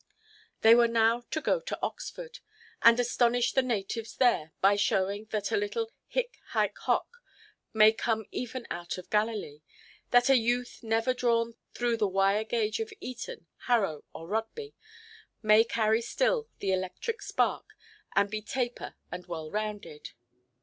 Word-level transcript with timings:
They 0.61 0.73
were 0.73 0.87
now 0.87 1.25
to 1.29 1.39
go 1.41 1.59
to 1.59 1.77
Oxford, 1.79 2.39
and 2.81 2.99
astonish 2.99 3.53
the 3.53 3.61
natives 3.61 4.15
there, 4.15 4.51
by 4.59 4.75
showing 4.75 5.25
that 5.25 5.51
a 5.51 5.55
little 5.57 5.91
hic, 6.07 6.39
hæc, 6.53 6.75
hoc, 6.85 7.05
may 7.71 7.91
come 7.93 8.25
even 8.31 8.65
out 8.71 8.97
of 8.97 9.11
Galilee; 9.11 9.61
that 10.09 10.27
a 10.27 10.35
youth 10.37 10.79
never 10.81 11.13
drawn 11.13 11.53
through 11.75 11.97
the 11.97 12.07
wire–gauge 12.07 12.79
of 12.79 12.91
Eton, 12.99 13.45
Harrow, 13.67 14.03
or 14.11 14.25
Rugby, 14.27 14.73
may 15.43 15.63
carry 15.63 16.01
still 16.01 16.49
the 16.57 16.71
electric 16.73 17.21
spark, 17.21 17.75
and 18.15 18.31
be 18.31 18.41
taper 18.41 18.95
and 19.11 19.27
well–rounded. 19.27 20.13